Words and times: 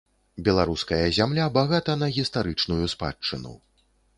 Беларуская 0.45 1.09
зямля 1.17 1.45
багата 1.57 1.97
на 2.05 2.09
гістарычную 2.17 2.85
спадчыну. 2.95 3.55